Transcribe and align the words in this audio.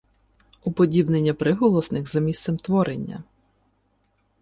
Уподібнення 0.63 1.33
приголосних 1.33 2.11
за 2.11 2.19
місцем 2.19 2.57
творення 2.57 3.23